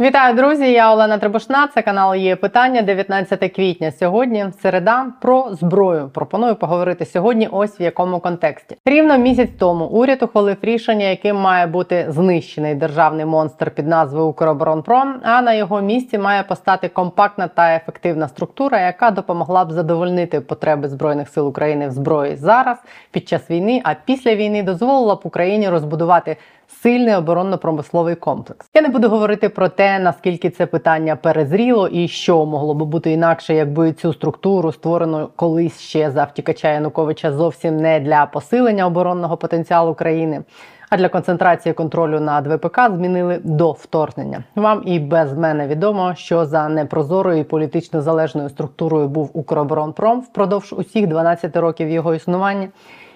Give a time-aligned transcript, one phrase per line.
[0.00, 0.72] Вітаю, друзі!
[0.72, 1.68] Я Олена Требушна.
[1.74, 3.92] Це канал є питання 19 квітня.
[3.92, 6.10] Сьогодні середа про зброю.
[6.14, 7.48] Пропоную поговорити сьогодні.
[7.52, 8.76] Ось в якому контексті.
[8.86, 15.20] Рівно місяць тому уряд ухвалив рішення, яким має бути знищений державний монстр під назвою Укроборонпром.
[15.24, 20.88] А на його місці має постати компактна та ефективна структура, яка допомогла б задовольнити потреби
[20.88, 22.78] збройних сил України в зброї зараз
[23.10, 23.80] під час війни.
[23.84, 26.36] А після війни дозволила б Україні розбудувати
[26.68, 28.66] сильний оборонно-промисловий комплекс.
[28.74, 33.12] Я не буду говорити про те, наскільки це питання перезріло і що могло би бути
[33.12, 39.36] інакше, якби цю структуру створено колись ще за втікача Януковича зовсім не для посилення оборонного
[39.36, 40.42] потенціалу країни.
[40.90, 44.44] А для концентрації контролю над ВПК змінили до вторгнення.
[44.54, 50.72] Вам і без мене відомо, що за непрозорою і політично залежною структурою був Укроборонпром впродовж
[50.72, 52.68] усіх 12 років його існування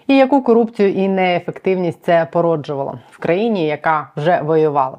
[0.09, 4.99] і яку корупцію і неефективність це породжувало в країні, яка вже воювала,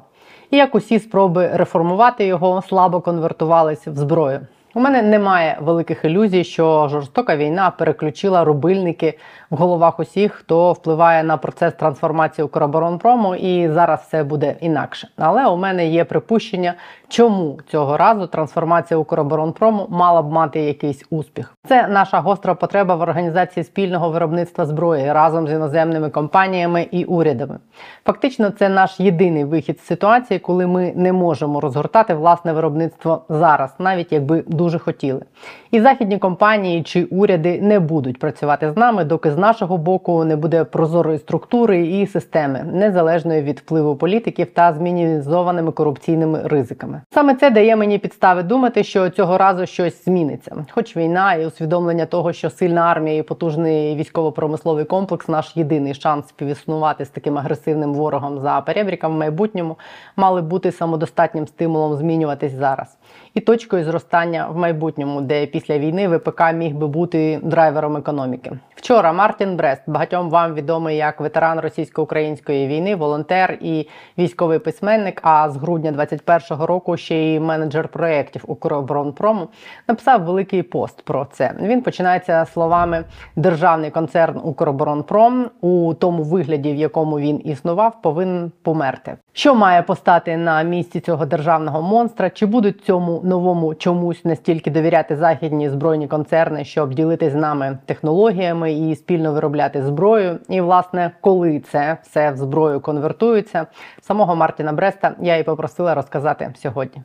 [0.50, 4.46] і як усі спроби реформувати його слабо конвертувалися в зброю.
[4.74, 9.18] У мене немає великих ілюзій, що жорстока війна переключила рубильники
[9.50, 15.08] в головах усіх, хто впливає на процес трансформації Укроборонпрому, і зараз все буде інакше.
[15.16, 16.74] Але у мене є припущення,
[17.10, 21.54] чому цього разу трансформація Укроборонпрому мала б мати якийсь успіх.
[21.68, 27.58] Це наша гостра потреба в організації спільного виробництва зброї разом з іноземними компаніями і урядами.
[28.04, 33.74] Фактично, це наш єдиний вихід з ситуації, коли ми не можемо розгортати власне виробництво зараз,
[33.78, 35.22] навіть якби дуже хотіли.
[35.70, 40.36] І західні компанії чи уряди не будуть працювати з нами, доки з нашого боку не
[40.36, 46.99] буде прозорої структури і системи, незалежної від впливу політиків та змінізованими корупційними ризиками.
[47.10, 52.06] Саме це дає мені підстави думати, що цього разу щось зміниться, хоч війна і усвідомлення
[52.06, 57.94] того, що сильна армія і потужний військово-промисловий комплекс наш єдиний шанс співіснувати з таким агресивним
[57.94, 59.78] ворогом за перебріком в майбутньому,
[60.16, 62.96] мали бути самодостатнім стимулом змінюватись зараз
[63.34, 68.52] і точкою зростання в майбутньому, де після війни ВПК міг би бути драйвером економіки.
[68.74, 75.20] Вчора Мартін Брест, багатьом вам відомий як ветеран російсько-української війни, волонтер і військовий письменник.
[75.22, 79.48] А з грудня 21-го року ще й менеджер проєктів Укроборонпрому,
[79.88, 81.54] написав великий пост про це.
[81.62, 83.04] Він починається словами
[83.36, 89.16] Державний концерн Укроборонпром у тому вигляді, в якому він існував, повинен померти.
[89.32, 92.30] Що має постати на місці цього державного монстра?
[92.30, 98.72] Чи будуть цьому новому чомусь настільки довіряти західні збройні концерни, щоб ділитись з нами технологіями
[98.72, 100.38] і спільно виробляти зброю?
[100.48, 103.66] І власне, коли це все в зброю конвертується,
[104.00, 107.02] самого Мартіна Бреста я і попросила розказати сьогодні.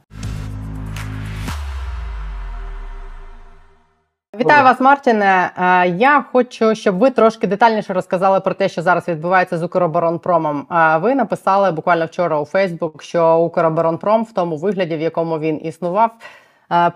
[4.40, 5.51] Вітаю вас, Мартіне.
[5.57, 10.68] Е, я хочу, щоб ви трошки детальніше розказали про те, що зараз відбувається з Укроборонпромом.
[10.72, 15.66] Е, ви написали буквально вчора у Фейсбук, що Укроборонпром в тому вигляді, в якому він
[15.66, 16.12] існував,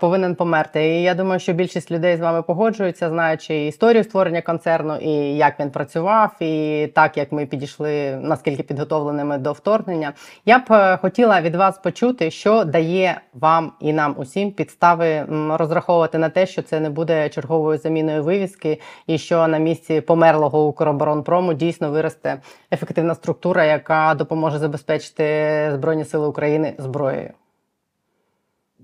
[0.00, 0.88] повинен померти.
[0.88, 5.60] І я думаю, що більшість людей з вами погоджуються, знаючи історію створення концерну, і як
[5.60, 10.12] він працював, і так як ми підійшли наскільки підготовленими до вторгнення.
[10.46, 16.18] Я б е, хотіла від вас почути, що дає вам і нам усім підстави розраховувати
[16.18, 21.54] на те, що це не буде черговою заміною вивіски, і що на місці померлого Укроборонпрому
[21.54, 22.40] дійсно виросте
[22.72, 25.24] ефективна структура, яка допоможе забезпечити
[25.72, 27.39] збройні сили України зброєю.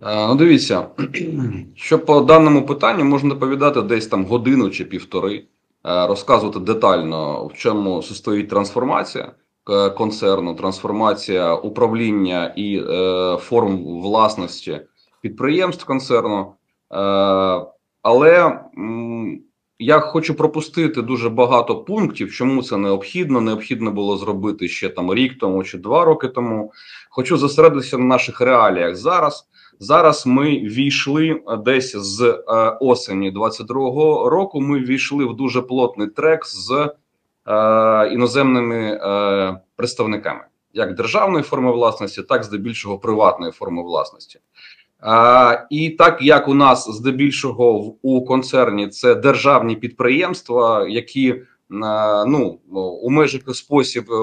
[0.03, 0.87] Ну, дивіться,
[1.75, 5.45] що по даному питанню можна доповідати десь там годину чи півтори,
[5.85, 9.33] розказувати детально, в чому состоїть трансформація
[9.71, 14.81] е, концерну, трансформація управління і е, форм власності
[15.23, 16.41] підприємств концерну.
[16.41, 17.67] Е,
[18.03, 18.61] але
[19.79, 23.41] я хочу пропустити дуже багато пунктів, чому це необхідно.
[23.41, 26.73] Необхідно було зробити ще там рік тому чи два роки тому.
[27.11, 29.49] Хочу зосередитися на наших реаліях зараз.
[29.79, 32.43] Зараз ми війшли десь з е,
[32.81, 34.61] осені 22-го року.
[34.61, 36.71] Ми війшли в дуже плотний трек з
[37.47, 40.41] е, іноземними е, представниками,
[40.73, 44.39] як державної форми власності, так здебільшого приватної форми власності.
[45.03, 51.45] Е, і так як у нас здебільшого у концерні це державні підприємства, які е,
[52.27, 52.61] ну
[53.03, 54.15] у межах спосіб е,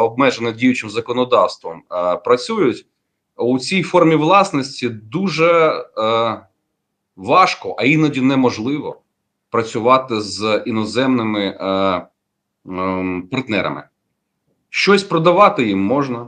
[0.00, 2.86] обмежено діючим законодавством е, працюють
[3.36, 6.40] у цій формі власності дуже е,
[7.16, 9.00] важко, а іноді неможливо
[9.50, 12.06] працювати з іноземними е, е,
[13.30, 13.82] партнерами.
[14.70, 16.26] Щось продавати їм можна,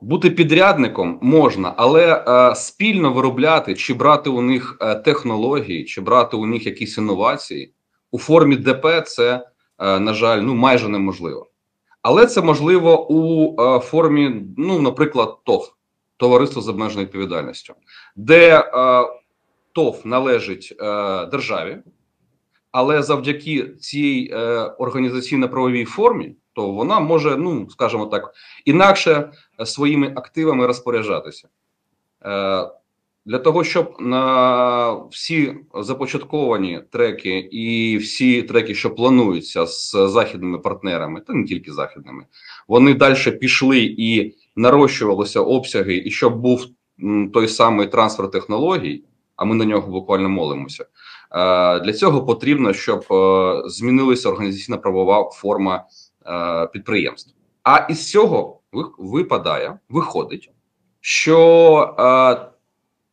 [0.00, 6.36] бути підрядником можна, але е, спільно виробляти чи брати у них е, технології, чи брати
[6.36, 7.72] у них якісь інновації
[8.10, 9.46] у формі ДП це,
[9.78, 11.46] е, на жаль, ну майже неможливо.
[12.02, 15.72] Але це можливо у е, формі, ну, наприклад, ТОВ
[16.20, 17.74] товариство з обмеженою відповідальністю,
[18.16, 18.62] де е,
[19.72, 21.78] ТОВ належить е, державі,
[22.72, 28.34] але завдяки цій е, організаційно-правовій формі, то вона може, ну скажімо так,
[28.64, 31.48] інакше е, своїми активами розпоряджатися.
[32.24, 32.68] Е,
[33.24, 41.20] для того, щоб на всі започатковані треки і всі треки, що плануються з західними партнерами,
[41.20, 42.24] та не тільки західними,
[42.68, 46.66] вони далі пішли і нарощувалися обсяги, і щоб був
[47.32, 49.04] той самий трансфер технологій,
[49.36, 50.84] а ми на нього буквально молимося.
[50.84, 55.84] Е, Для цього потрібно, щоб е, змінилася організаційна правова форма
[56.26, 57.34] е, підприємств.
[57.62, 60.50] А із цього ви- випадає, виходить,
[61.00, 61.94] що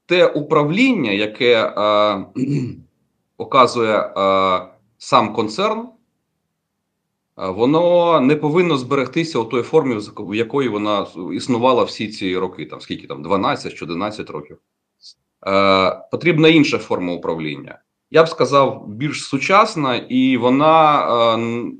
[0.05, 1.73] те управління, яке
[3.37, 4.11] оказує е,
[4.97, 5.87] сам концерн,
[7.37, 12.81] воно не повинно зберегтися у той формі, в якої вона існувала всі ці роки, там
[12.81, 14.57] скільки там 12 чи 11 років.
[15.47, 17.79] Е, потрібна інша форма управління.
[18.11, 21.01] Я б сказав, більш сучасна, і вона
[21.37, 21.71] е,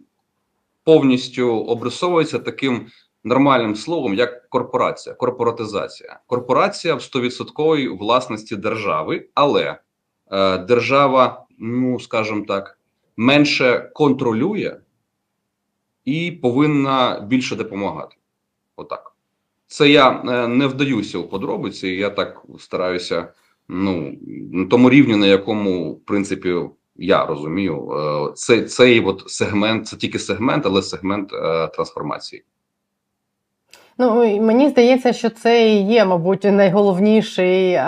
[0.84, 2.88] повністю обрисовується таким
[3.24, 6.20] нормальним словом, як корпорація, корпоратизація.
[6.28, 9.80] Корпорація в 100% власності держави, але
[10.32, 12.80] е, держава, ну скажімо так,
[13.18, 14.76] менше контролює
[16.08, 18.16] і повинна більше допомагати.
[18.76, 19.16] Отак.
[19.68, 23.34] Це я е, не вдаюся у подробиці, я так стараюся
[23.68, 24.18] ну,
[24.52, 26.56] на тому рівні, на якому, в принципі,
[26.96, 27.94] я розумію,
[28.36, 32.44] цей це, цей от сегмент, це тільки сегмент, але сегмент е, трансформації.
[34.00, 37.82] Ну мені здається, що це і є, мабуть, найголовніший е,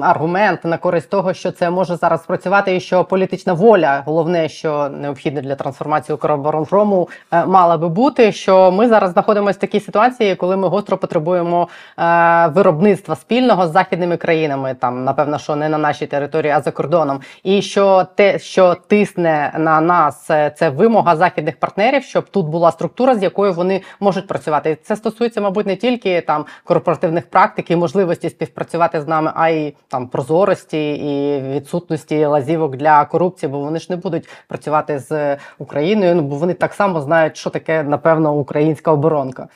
[0.00, 4.88] аргумент на користь того, що це може зараз спрацювати, і що політична воля, головне, що
[4.88, 8.32] необхідне для трансформації Укроборонпрому, е, мала би бути.
[8.32, 11.68] Що ми зараз знаходимося в такій ситуації, коли ми гостро потребуємо
[11.98, 16.70] е, виробництва спільного з західними країнами, там напевно, що не на нашій території, а за
[16.70, 17.20] кордоном.
[17.42, 22.70] І що те, що тисне на нас, е, це вимога західних партнерів, щоб тут була
[22.72, 24.78] структура, з якою вони можуть працювати.
[24.82, 29.74] Це стосується, мабуть, не тільки там корпоративних практик і можливості співпрацювати з нами, а й
[29.88, 36.14] там прозорості і відсутності лазівок для корупції, бо вони ж не будуть працювати з Україною.
[36.14, 39.48] Ну бо вони так само знають, що таке напевно українська оборонка.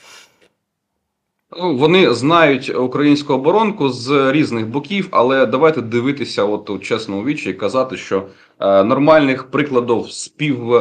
[1.59, 7.25] Ну, вони знають українську оборонку з різних боків, але давайте дивитися, от у чесно у
[7.25, 8.23] вічі і казати, що
[8.61, 10.75] е, нормальних прикладів спів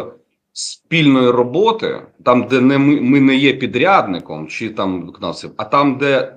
[0.58, 5.98] спільної роботи, там, де не ми, ми не є підрядником чи там виконавцем, а там,
[5.98, 6.36] де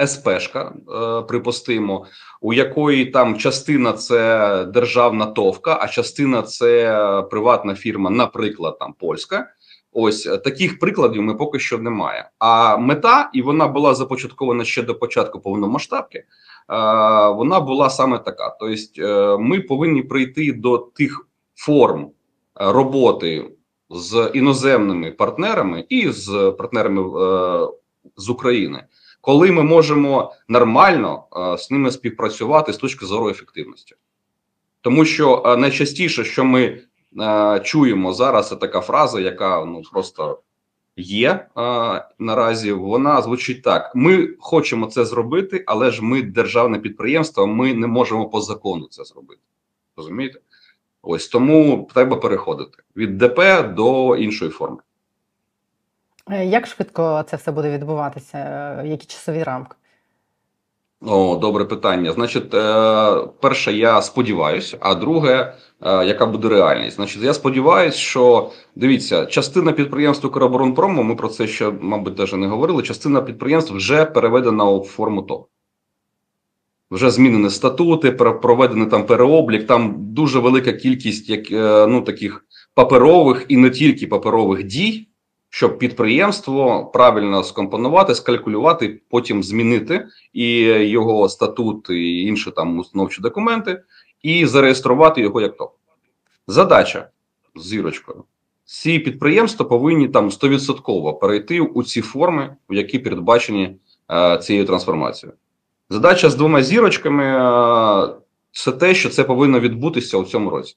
[0.00, 2.06] е, СПшка, е, припустимо,
[2.40, 6.92] у якої там частина це державна товка, а частина це
[7.30, 9.46] приватна фірма, наприклад, там польська.
[9.92, 12.30] Ось е, таких прикладів ми поки що немає.
[12.38, 16.18] А мета, і вона була започаткована ще до початку повномасштабки.
[16.18, 16.24] е,
[17.28, 18.56] Вона була саме така.
[18.60, 22.10] Тобто, е, ми повинні прийти до тих форм
[22.58, 23.50] роботи
[23.90, 27.68] з іноземними партнерами і з партнерами е,
[28.16, 28.84] з України,
[29.20, 33.94] коли ми можемо нормально е, з ними співпрацювати з точки зору ефективності.
[34.80, 36.80] Тому що е, найчастіше, що ми
[37.62, 40.40] чуємо зараз, це така фраза, яка ну просто
[40.96, 41.46] є
[42.18, 42.72] наразі.
[42.72, 48.28] Вона звучить так: ми хочемо це зробити, але ж ми державне підприємство, ми не можемо
[48.28, 49.40] по закону це зробити.
[49.96, 50.40] Розумієте?
[51.02, 54.78] Ось тому треба переходити від ДП до іншої форми.
[56.30, 58.38] Е, Як швидко це все буде відбуватися?
[58.38, 59.74] Е, Які часові рамки?
[61.00, 62.12] О, добре питання.
[62.12, 66.96] Значить, е, перше, я сподіваюся, а друге, яка буде реальність?
[66.96, 72.46] Значить, я сподіваюся, що дивіться, частина підприємств Укроборонпрому, ми про це ще, мабуть, навіть не
[72.46, 72.82] говорили.
[72.82, 75.46] Частина підприємств вже переведена у форму ТОВ.
[76.90, 79.66] Вже змінені статути, проведений там переоблік.
[79.66, 85.08] Там дуже велика кількість як, е, ну, таких паперових і не тільки паперових дій,
[85.50, 93.82] щоб підприємство правильно скомпонувати, скалькулювати, потім змінити і його статут, і інші там установчі документи,
[94.22, 95.70] і зареєструвати його як ТОВ.
[96.46, 97.08] Задача
[97.56, 98.24] зірочкою.
[98.64, 103.76] Ці підприємства повинні там 100% перейти у ці форми, в які передбачені
[104.10, 105.36] е, цією трансформацією.
[105.90, 108.14] Задача з двома зірочками е,
[108.52, 110.76] це те, що це повинно відбутися у цьому році.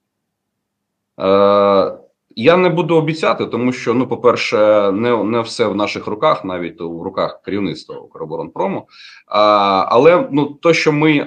[1.20, 1.98] Е,
[2.36, 6.82] я не буду обіцяти, тому що, ну, по-перше, не, не все в наших руках, навіть
[6.82, 8.88] у руках керівництва Укроборонпрому.
[9.27, 9.41] А,
[9.88, 11.25] але ну, то, що ми е,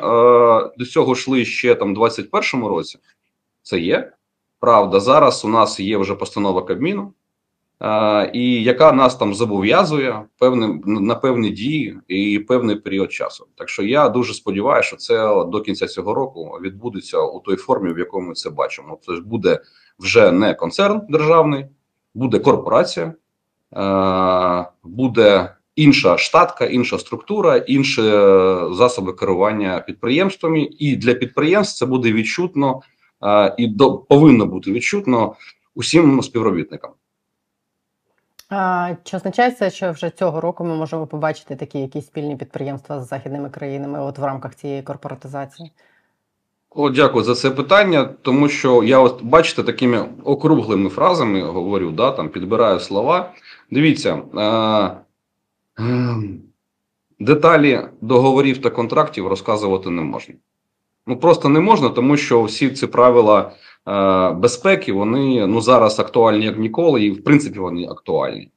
[0.78, 2.98] до цього йшли ще там, в 2021 році,
[3.62, 4.12] це є.
[4.60, 7.23] Правда, зараз у нас є вже постанова Кабміну, е,
[8.32, 13.46] і яка нас там зобов'язує певним на певні дії і певний період часу.
[13.54, 17.92] Так що я дуже сподіваюся, що це до кінця цього року відбудеться у той формі,
[17.92, 18.98] в якому ми це бачимо.
[19.08, 19.60] Ж буде
[19.98, 21.66] вже не концерн державний,
[22.14, 23.14] буде корпорація,
[23.76, 28.02] е, буде інша штатка, інша структура, інші
[28.74, 32.80] засоби керування підприємствами, і для підприємств це буде відчутно
[33.24, 35.34] е, і до повинно бути відчутно
[35.74, 36.90] усім співробітникам.
[38.50, 43.02] А, чи означає це, що вже цього року ми можемо побачити такі якісь спільні підприємства
[43.02, 45.72] з західними країнами, от в рамках цієї корпоратизації?
[46.70, 52.10] О, дякую за це питання, тому що я от бачите такими округлими фразами говорю, да,
[52.10, 53.32] там підбираю слова.
[53.70, 54.42] Дивіться, е,
[55.82, 56.16] е,
[57.20, 60.34] деталі договорів та контрактів розказувати не можна.
[61.06, 63.52] Ну просто не можна, тому що всі ці правила
[64.36, 68.50] безпеки вони ну зараз актуальні як ніколи, і в принципі вони актуальні.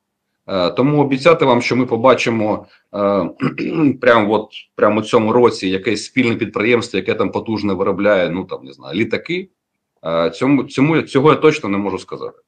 [0.47, 2.65] Е, тому обіцяти вам, що ми побачимо
[2.95, 3.29] е,
[4.01, 8.65] прямо от прямо у цьому році якесь спільне підприємство, яке там потужно виробляє, ну там
[8.65, 9.49] не знаю, літаки.
[10.05, 12.39] Е, цьому цьому цього я точно не можу сказати.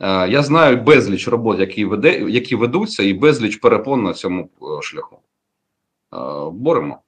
[0.00, 4.82] Е, я знаю безліч робот, які веде, які ведуться, і безліч перепон на цьому е,
[4.82, 5.18] шляху.
[6.14, 6.16] Е,
[6.52, 6.98] боремо.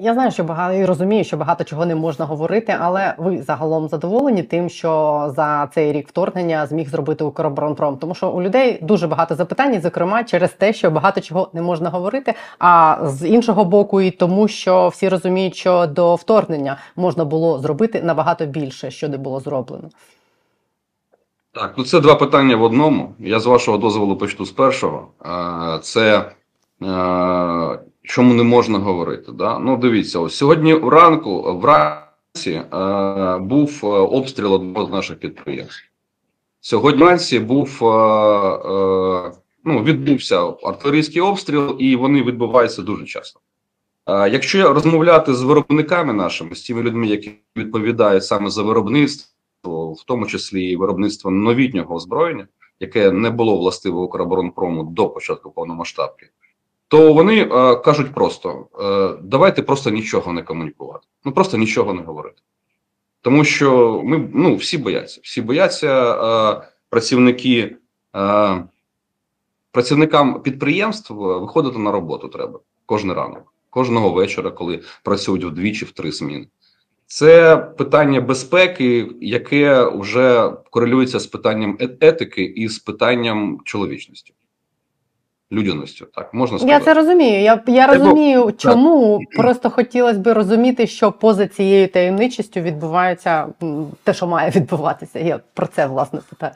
[0.00, 3.88] Я знаю, що багато і розумію, що багато чого не можна говорити, але ви загалом
[3.88, 7.96] задоволені тим, що за цей рік вторгнення зміг зробити Укроборонпром?
[7.96, 11.90] Тому що у людей дуже багато запитань, зокрема через те, що багато чого не можна
[11.90, 12.34] говорити.
[12.58, 18.02] А з іншого боку, і тому, що всі розуміють, що до вторгнення можна було зробити
[18.02, 19.88] набагато більше, що не було зроблено.
[21.52, 23.14] Так, ну це два питання в одному.
[23.18, 25.08] Я з вашого дозволу почну з першого.
[25.26, 26.30] Е, Це
[26.82, 29.32] е, чому не можна говорити.
[29.32, 29.58] Да?
[29.58, 35.84] Ну, дивіться, ось сьогодні вранку вранці е, був обстріл одного з наших підприємств.
[36.60, 39.32] Сьогодні вранці був е, е,
[39.64, 43.40] ну, відбувся артилерійський обстріл, і вони відбуваються дуже часто.
[44.06, 50.04] Е, Якщо розмовляти з виробниками нашими, з тими людьми, які відповідають саме за виробництво, в
[50.06, 52.48] тому числі і виробництво новітнього озброєння,
[52.80, 56.26] яке не було властиве Укроборонпрому до початку повномасштабки,
[56.88, 62.02] то вони е, кажуть просто: е, давайте просто нічого не комунікувати, ну просто нічого не
[62.02, 62.42] говорити.
[63.20, 67.76] Тому що ми ну всі бояться, всі бояться е, працівники
[68.16, 68.64] е,
[69.72, 76.12] працівникам підприємств виходити на роботу треба кожен ранок, кожного вечора, коли працюють вдвічі в три
[76.12, 76.46] зміни.
[77.06, 84.34] Це питання безпеки, яке вже корелюється з питанням е- етики і з питанням чоловічності,
[85.52, 86.04] людяності.
[86.14, 86.78] Так можна сказати.
[86.78, 87.42] Я це розумію.
[87.42, 93.46] Я, я Треба- розумію, чому просто хотілося б розуміти, що поза цією таємничістю відбувається
[94.04, 95.18] те, що має відбуватися.
[95.18, 96.52] Я про це власне питаю.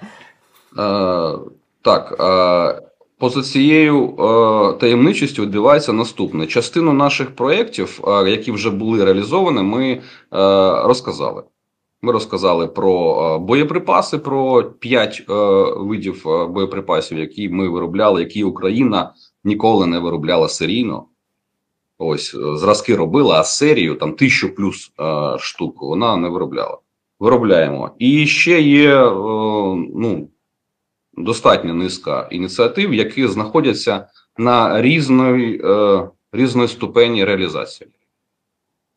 [0.78, 1.38] Е,
[1.82, 2.82] так, е,
[3.18, 6.46] поза цією е, таємничістю відбувається наступне.
[6.46, 10.00] Частину наших проєктів, е, які вже були реалізовані, ми е,
[10.84, 11.42] розказали.
[12.04, 15.34] Ми розказали про е, боєприпаси, про 5 е,
[15.76, 21.06] видів е, боєприпасів, які ми виробляли, які Україна ніколи не виробляла серійно.
[21.98, 24.92] Ось зразки робила, а серію там тисячу плюс
[25.38, 26.78] штук вона не виробляла.
[27.20, 27.90] Виробляємо.
[27.98, 29.00] І ще є
[29.94, 30.28] ну,
[31.16, 34.06] достатньо низка ініціатив, які знаходяться
[34.36, 35.64] на різної,
[36.32, 37.90] різної ступені реалізації.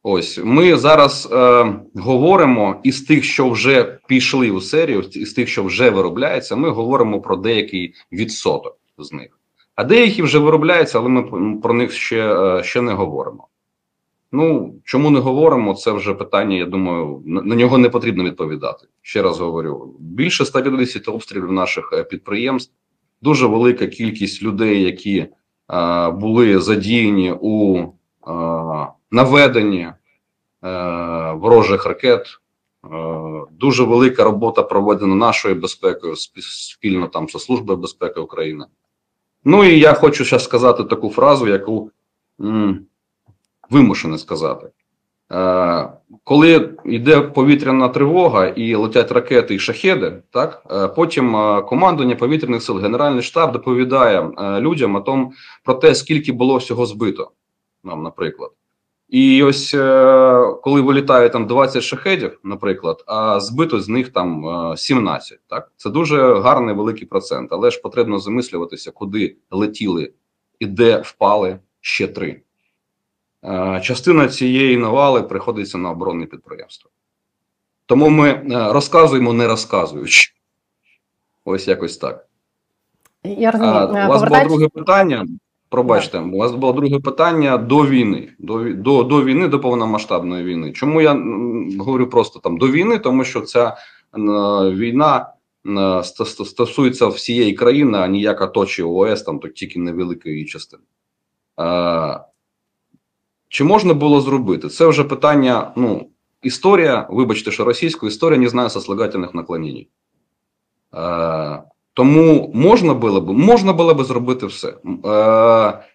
[0.08, 5.64] Ось ми зараз е, говоримо із тих, що вже пішли у серію, із тих, що
[5.64, 9.40] вже виробляється, ми говоримо про деякий відсоток з них.
[9.76, 13.48] А деякі вже виробляються, але ми про них ще, е, ще не говоримо.
[14.32, 18.88] Ну, чому не говоримо, це вже питання, я думаю, на, на нього не потрібно відповідати.
[19.02, 22.74] Ще раз говорю: більше 150 обстрілів наших е, підприємств,
[23.22, 27.88] дуже велика кількість людей, які е, були задіяні у е,
[29.16, 29.94] наведенні е,
[31.32, 32.28] ворожих ракет.
[32.28, 32.88] Е,
[33.52, 38.66] дуже велика робота проведена нашою безпекою спільно там зі Службою безпеки України.
[39.46, 41.92] Ну і я хочу зараз сказати таку фразу, яку.
[42.42, 42.86] м,
[43.70, 44.68] вимушений сказати.
[45.32, 45.90] Е,
[46.24, 52.64] коли йде повітряна тривога і летять ракети і шахеди, так е, потім е, командування повітряних
[52.64, 55.32] сил, Генеральний штаб доповідає е, людям о том,
[55.64, 57.32] про те, скільки було всього збито,
[57.84, 58.52] нам, наприклад.
[59.10, 64.78] І ось е, коли вилітає там 20 шахедів, наприклад, а збито з них там е,
[64.78, 65.40] 17.
[65.48, 70.14] Так, це дуже гарний великий процент, але ж потрібно замислюватися, куди летіли
[70.60, 72.42] і де впали ще три.
[73.44, 76.92] Е, Частина цієї навали приходиться на оборонне підприємство.
[77.86, 78.44] Тому ми е,
[78.74, 80.32] розказуємо, не розказуючи.
[81.46, 82.28] Ось якось так.
[83.24, 83.76] Я розумію.
[83.76, 85.26] А, Е, у вас було друге питання.
[85.76, 90.72] Пробачте, у вас було друге питання до війни, до, до, до війни, до повномасштабної війни.
[90.72, 91.14] Чому я
[91.80, 93.00] говорю просто там до війни?
[93.00, 93.76] Тому що ця е,
[94.72, 95.34] війна
[95.66, 100.46] е, ст- ст- стосується всієї країни, а ніяка точі ОС, там то тільки невеликої її
[100.48, 100.84] частини.
[101.60, 102.20] Е,
[103.50, 104.70] чи можна було зробити?
[104.70, 105.72] Це вже питання.
[105.76, 106.10] Ну,
[106.42, 109.86] історія, вибачте, що російську історія не знає сослагательних наклонень.
[110.94, 111.64] Е,
[111.96, 114.68] тому можна було б можна було б зробити все.
[114.68, 114.74] Е,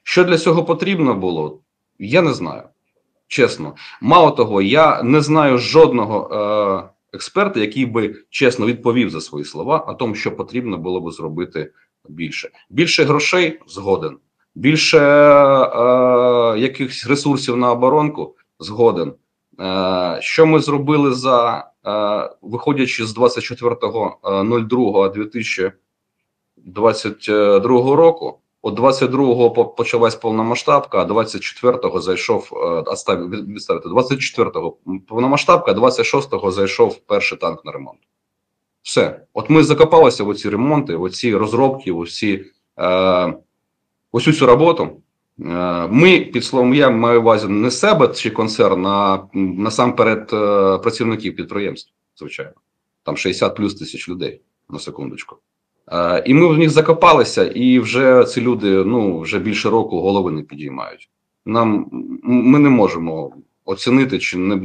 [0.02, 1.60] що для цього потрібно було,
[1.98, 2.62] я не знаю.
[3.28, 3.74] Чесно.
[4.00, 9.78] Мало того, я не знаю жодного е, експерта, який би чесно відповів за свої слова
[9.78, 11.72] о тому, що потрібно було б зробити
[12.08, 12.50] більше.
[12.70, 14.16] Більше грошей згоден,
[14.54, 19.12] більше е, якихось ресурсів на оборонку згоден.
[19.60, 23.12] Е, що ми зробили за е, виходячи з
[26.66, 28.40] 24.02.2022 року?
[28.62, 32.84] От 22-го почалась повномасштабка, а 24-го зайшов е,
[33.46, 34.76] відставити, 24-го
[35.08, 37.98] повномасштабка, а 26-го зайшов перший танк на ремонт.
[38.82, 39.20] Все.
[39.34, 42.44] От ми закопалися в оці ремонти, в оці розробки, в оці,
[42.78, 43.34] е,
[44.12, 44.82] ось цю роботу.
[45.40, 51.36] Е, Ми під словом я маю увазі не себе чи концерн, а насамперед е, працівників
[51.36, 52.52] підприємств, звичайно.
[53.02, 54.40] Там 60 плюс тисяч людей
[54.70, 55.36] на секундочку.
[55.92, 60.30] Е, І ми в них закопалися, і вже ці люди ну вже більше року голови
[60.30, 61.10] не підіймають.
[61.46, 61.88] Нам
[62.22, 63.32] ми не можемо
[63.64, 64.56] оцінити чи не,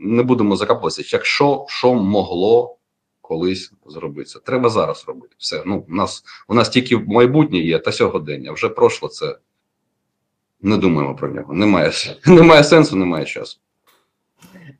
[0.00, 2.76] не будемо закопуватися, якщо що могло
[3.20, 4.38] колись зробитися.
[4.38, 5.34] Треба зараз робити.
[5.38, 5.62] Все.
[5.66, 8.52] Ну, у нас у нас тільки майбутнє є та сьогодення.
[8.52, 9.38] Вже прошло це.
[10.60, 11.54] Не думаємо про нього.
[11.54, 11.92] Немає,
[12.26, 13.58] немає сенсу, немає часу.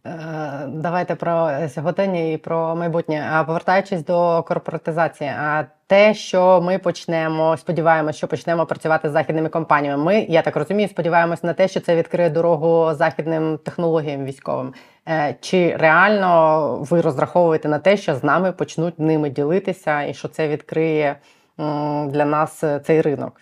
[0.07, 3.45] Е, Давайте про сьогодення і про майбутнє.
[3.47, 10.05] Повертаючись до корпоратизації, а те, що ми почнемо, сподіваємося, що почнемо працювати з західними компаніями.
[10.05, 14.75] Ми, я так розумію, сподіваємось на те, що це відкриє дорогу західним технологіям військовим.
[15.09, 20.29] Е, Чи реально ви розраховуєте на те, що з нами почнуть ними ділитися, і що
[20.29, 21.17] це відкриє
[22.07, 23.41] для нас е, цей ринок?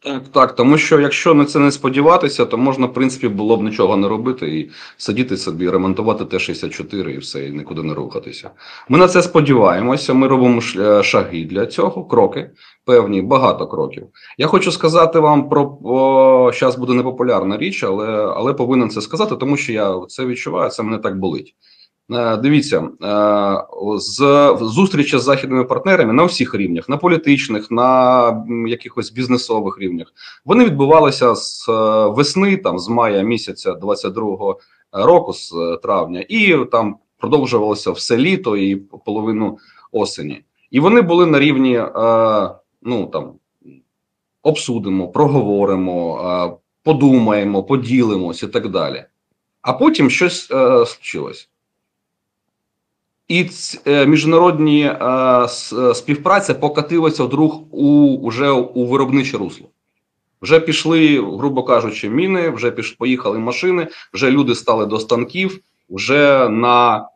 [0.00, 3.62] Так, так, тому що якщо на це не сподіватися, то можна, в принципі, було б
[3.62, 8.50] нічого не робити і сидіти собі, ремонтувати Т-64 і все, і нікуди не рухатися.
[8.88, 10.14] Ми на це сподіваємося.
[10.14, 12.50] Ми робимо е, шаги для цього, кроки
[12.84, 14.06] певні, багато кроків.
[14.38, 18.06] Я хочу сказати вам про о, зараз буде непопулярна річ, але,
[18.36, 21.54] але повинен це сказати, тому що я це відчуваю, це мене так болить.
[22.12, 24.16] Е, Дивіться, е, з
[24.60, 30.12] зустрічі з західними партнерами на всіх рівнях, на політичних, на якихось бізнесових рівнях,
[30.44, 34.58] вони відбувалися з е, весни, там з мая місяця 22-го
[34.92, 39.58] року, з травня, і там продовжувалося все літо і половину
[39.92, 40.44] осені.
[40.70, 41.82] І вони були на рівні,
[42.82, 43.32] ну там
[44.42, 49.04] обсудимо, проговоримо, подумаємо, поділимось і так далі.
[49.62, 51.48] А потім щось е, случилось.
[53.28, 53.50] І
[53.86, 54.96] е, міжнародні е,
[55.72, 59.68] е, співпраця покатилася вдруг у уже у виробниче русло.
[60.42, 65.60] Вже пішли, грубо кажучи, міни, вже піш, поїхали машини, вже люди стали до станків,
[65.90, 67.08] вже на,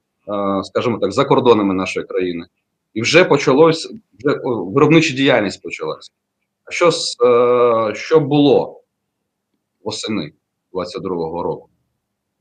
[0.63, 2.47] скажімо так, за кордонами нашої країни.
[2.95, 6.13] І вже почалось, вже виробнича діяльність почалася.
[6.65, 8.81] А що, е, що було
[9.85, 10.33] восени
[10.73, 11.69] 22-го року?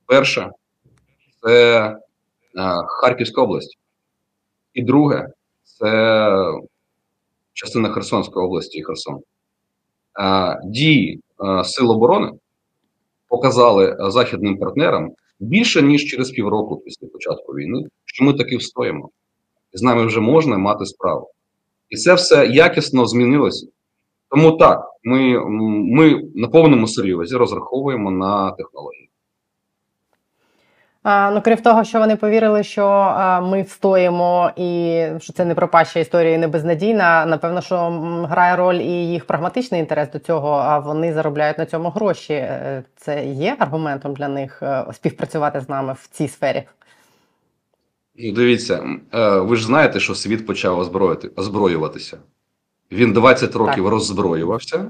[0.06, 0.52] Перше,
[1.44, 1.98] це
[2.88, 3.78] Харківська область.
[4.74, 5.28] І друге,
[5.64, 6.36] це
[7.54, 9.20] частина Херсонської області і Херсон.
[10.20, 12.32] Е, Дії е, Сил оборони
[13.28, 19.10] показали е, західним партнерам більше, ніж через півроку після початку війни, що ми таки встоїмо.
[19.74, 21.32] І з нами вже можна мати справу.
[21.90, 23.68] І це все якісно змінилося.
[24.30, 29.10] Тому так, ми, ми на повному серйозі розраховуємо на технології.
[31.06, 36.34] Ну, крім того, що вони повірили, що ми встоїмо і що це не пропаща історія
[36.34, 37.26] і не безнадійна.
[37.26, 37.90] Напевно, що
[38.30, 42.34] грає роль і їх прагматичний інтерес до цього, а вони заробляють на цьому гроші.
[42.34, 46.64] Е, Це є аргументом для них е, співпрацювати з нами в цій сфері.
[48.16, 48.84] Ну, дивіться,
[49.14, 52.18] е, ви ж знаєте, що світ почав озброїти, озброюватися.
[52.92, 54.86] Він 20 років роззброювався,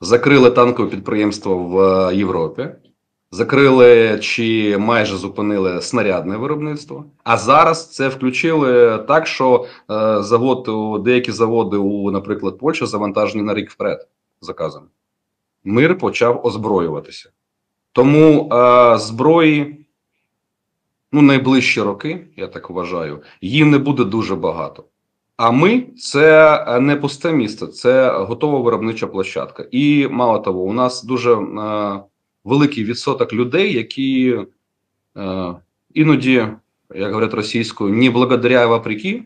[0.00, 2.68] закрили танкове підприємство в Європі,
[3.30, 7.04] закрили чи майже зупинили снарядне виробництво.
[7.24, 10.68] А зараз це включили так, що е, завод,
[11.04, 14.08] деякі заводи у, наприклад, Польщі завантажені на рік вперед
[14.40, 14.86] заказами.
[15.64, 17.30] Мир почав озброюватися.
[17.92, 19.86] Тому е, зброї
[21.12, 24.84] ну, найближчі роки, я так вважаю, їм не буде дуже багато.
[25.36, 29.66] А ми це е, не пусте місце, це готова виробнича площадка.
[29.70, 32.00] І мало того, у нас дуже е,
[32.46, 34.38] великий відсоток людей, які
[35.16, 35.54] е,
[35.94, 36.46] іноді,
[36.94, 39.24] як говорять російською, не благодаря вопреки, е,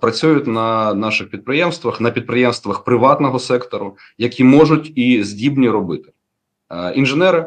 [0.00, 6.12] працюють на наших підприємствах, на підприємствах приватного сектору, які можуть і здібні робити.
[6.70, 7.46] Е, інженери,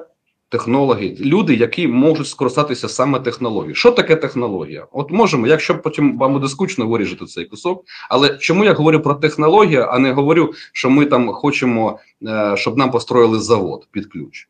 [0.54, 3.76] технологи, люди, які можуть скористатися саме технологією.
[3.76, 4.88] Що таке технологія?
[4.92, 7.84] От можемо, якщо потім вам буде скучно виріжете цей кусок.
[8.10, 12.78] Але чому я говорю про технологію, а не говорю, що ми там хочемо, е, щоб
[12.78, 14.50] нам построїли завод під ключ?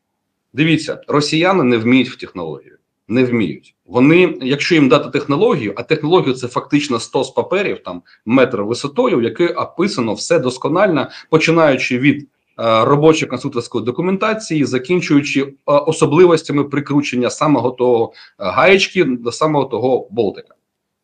[0.52, 2.76] Дивіться, росіяни не вміють в технологію.
[3.08, 3.74] Не вміють.
[3.86, 9.18] Вони, якщо їм дати технологію, а технологію це фактично 100 з паперів, там метр висотою,
[9.18, 17.70] в якій описано все досконально, починаючи від робочої конструкторської документації, закінчуючи е, особливостями прикручення самого
[17.70, 20.54] того е, гаєчки до самого того болтика.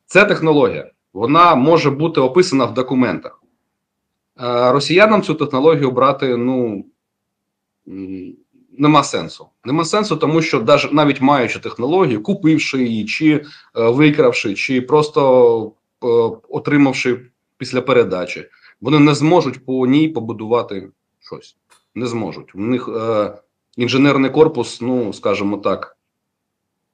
[0.07, 0.91] Це технологія.
[1.13, 3.43] Вона може бути описана в документах.
[4.41, 6.85] Е, Росіянам цю технологію брати, ну.
[8.79, 9.47] Нема сенсу.
[9.65, 13.43] Нема сенсу, тому що навіть маючи технологію, купивши її, чи е,
[13.75, 16.07] викравши, чи просто е,
[16.49, 17.21] отримавши
[17.59, 18.47] після передачі,
[18.81, 20.89] вони не зможуть по ній побудувати
[21.31, 21.57] щось.
[21.95, 22.55] Не зможуть.
[22.55, 23.33] У них е,
[23.77, 25.97] інженерний корпус, ну скажімо так,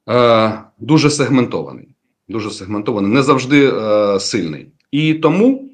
[0.09, 1.89] е, дуже сегментований.
[2.27, 4.71] Дуже сегментований, не завжди е, сильний.
[4.91, 5.69] І тому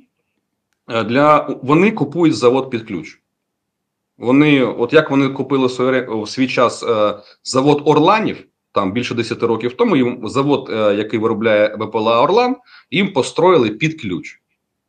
[0.90, 3.20] е, для вони купують завод під ключ.
[4.18, 5.68] Вони, от як вони купили
[6.08, 11.20] в свій, час е, завод Орланів, там більше 10 років тому, їм завод, е, який
[11.20, 12.56] виробляє ВПЛА Орлан,
[12.92, 14.43] їм построїли під ключ.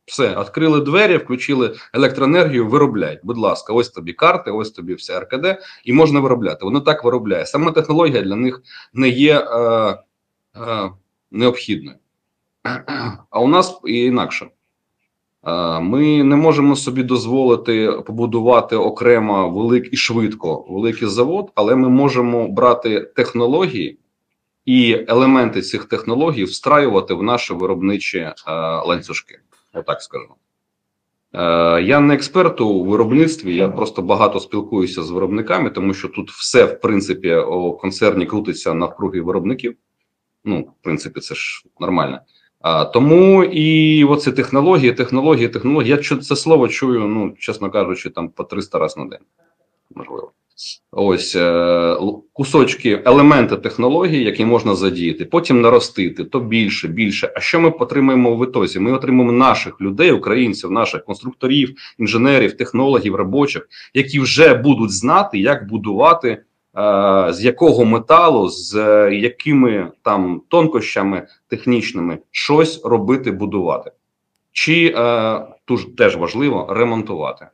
[0.05, 3.19] Все, відкрили двері, включили електроенергію, виробляють.
[3.23, 6.65] Будь ласка, ось тобі карти, ось тобі все РКД, і можна виробляти.
[6.65, 7.45] Воно так виробляє.
[7.45, 8.61] Сама технологія для них
[8.93, 9.59] не є е,
[10.55, 10.91] е,
[11.31, 11.97] необхідною.
[13.29, 14.47] А у нас і інакше.
[15.47, 21.89] Е, Ми не можемо собі дозволити побудувати окремо велик і швидко великий завод, але ми
[21.89, 23.99] можемо брати технології
[24.65, 28.33] і елементи цих технологій встраювати в наші виробничі е,
[29.75, 29.79] ланцюжки.
[29.79, 30.35] Отак скажу.
[31.33, 36.31] Е, Я не експерт у виробництві, я просто багато спілкуюся з виробниками, тому що тут
[36.31, 39.75] все, в принципі, у концерні крутиться навкруги виробників.
[40.43, 42.19] Ну, в принципі, це ж нормально.
[42.61, 45.89] А, тому і оці технології, технології, технології.
[45.89, 49.25] Я це слово чую, ну, чесно кажучи, там по 300 разів на день.
[49.95, 50.31] Можливо.
[50.91, 51.97] Ось е,
[52.33, 57.33] кусочки, елементи технології, які можна задіяти, потім наростити, то більше, більше.
[57.35, 58.79] А що ми отримаємо в ітозі?
[58.79, 65.67] Ми отримаємо наших людей, українців, наших конструкторів, інженерів, технологів, робочих, які вже будуть знати, як
[65.67, 66.41] будувати, е,
[67.33, 73.91] з якого металу, з е, якими там тонкощами технічними щось робити, будувати,
[74.51, 74.89] чи
[75.65, 77.47] тут теж важливо ремонтувати.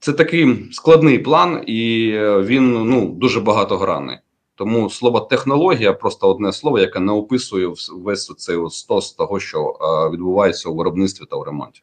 [0.00, 4.18] Це такий складний план, і е, він ну дуже багатогранний.
[4.54, 10.10] Тому слово технологія просто одне слово, яке не описує весь цей стос того, що е,
[10.10, 11.80] відбувається у виробництві та у ремонті.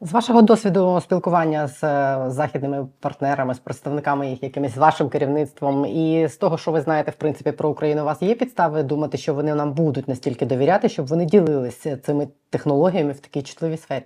[0.00, 5.86] З вашого досвіду спілкування з е, західними партнерами, з представниками їх, якимись з вашим керівництвом,
[5.86, 9.18] і з того, що ви знаєте, в принципі, про Україну, у вас є підстави думати,
[9.18, 14.02] що вони нам будуть настільки довіряти, щоб вони ділилися цими технологіями в такій чутливій сфері.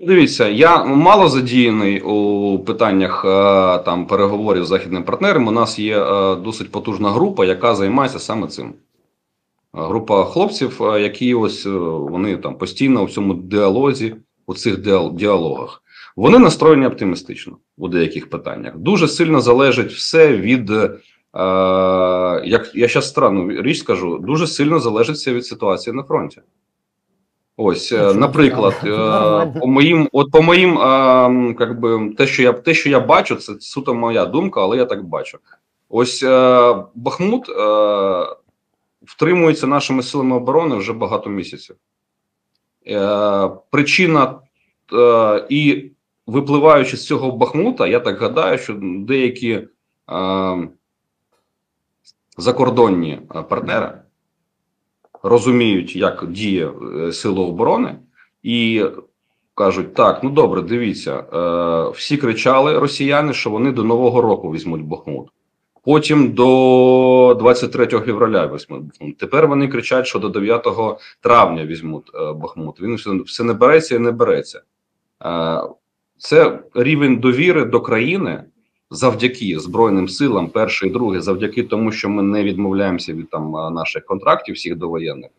[0.00, 3.28] Дивіться, я мало задіяний у питаннях е,
[3.84, 5.46] там переговорів з західним партнером.
[5.46, 8.66] У нас є е, досить потужна група, яка займається саме цим.
[8.66, 8.72] Е,
[9.72, 14.80] Група хлопців, які ось вони там постійно у цьому діалозі, у цих
[15.12, 15.82] діалогах.
[16.16, 18.76] Вони настроєні оптимістично у деяких питаннях.
[18.76, 20.90] Дуже сильно залежить все від, е,
[22.44, 26.40] як я зараз странну річ скажу, дуже сильно залежить все від ситуації на фронті.
[27.60, 32.52] Ось, е, наприклад, е, по моїм, от по моїм, е, как би, те, що я
[32.52, 35.38] те, що я бачу, це суто моя думка, але я так бачу.
[35.88, 38.36] Ось е, Бахмут е,
[39.02, 41.76] втримується нашими силами оборони вже багато місяців.
[42.86, 44.38] Е, причина
[44.92, 45.90] е, і
[46.26, 50.68] випливаючи з цього Бахмута, я так гадаю, що деякі е,
[52.36, 53.92] закордонні е, партнери
[55.22, 57.96] розуміють, як діє е, сила оборони,
[58.42, 58.84] і
[59.54, 64.82] кажуть: так, ну добре, дивіться, е, всі кричали росіяни, що вони до Нового року візьмуть
[64.82, 65.28] Бахмут.
[65.84, 69.18] Потім до 23 февраля візьмуть Бахмут.
[69.18, 70.66] Тепер вони кричать, що до 9
[71.20, 72.80] травня візьмуть е, Бахмут.
[72.80, 74.62] Він все, все не береться і не береться.
[76.18, 78.44] Це рівень довіри до країни
[78.90, 84.04] завдяки Збройним силам, перше і друге, завдяки тому, що ми не відмовляємося від там наших
[84.04, 85.30] контрактів всіх довоєнних.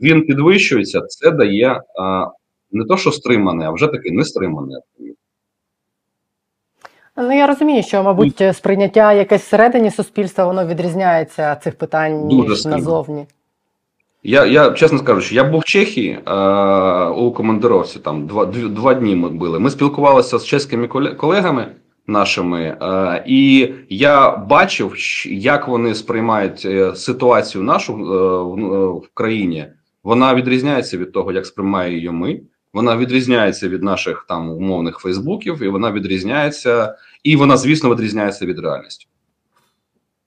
[0.00, 2.26] він підвищується, це дає а,
[2.72, 4.80] не то, що стримане, а вже таки не стримане.
[7.16, 12.64] Ну я розумію, що, мабуть, сприйняття якесь всередині суспільства воно відрізняється цих питань Дуже ніж
[12.64, 13.26] назовні.
[14.22, 16.34] Я, я чесно скажу, я був в Чехії е,
[17.06, 19.58] у командировці, там два, два дні ми були.
[19.60, 21.66] Ми спілкувалися з чеськими колегами
[22.06, 24.94] нашими, е, і я бачив,
[25.26, 28.42] як вони сприймають е, ситуацію нашу е,
[28.92, 29.66] в, країні.
[30.04, 32.40] Вона відрізняється від того, як сприймає її ми.
[32.72, 38.58] Вона відрізняється від наших там умовних Фейсбуків, і вона відрізняється, і вона, звісно, відрізняється від
[38.58, 39.06] реальності.